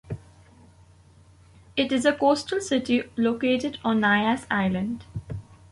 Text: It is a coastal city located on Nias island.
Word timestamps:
It 1.75 1.91
is 1.91 2.05
a 2.05 2.13
coastal 2.15 2.59
city 2.59 3.03
located 3.17 3.77
on 3.85 4.01
Nias 4.01 4.47
island. 4.49 5.05